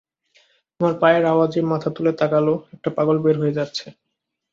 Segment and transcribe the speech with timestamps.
[0.79, 3.85] আমার পায়ের আওয়াজে মাথা তুলে তাকাল, একটা পাগল বের হয়ে যাচ্ছে।